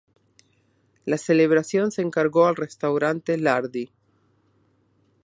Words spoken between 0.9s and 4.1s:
La celebración se encargó al restaurante Lhardy.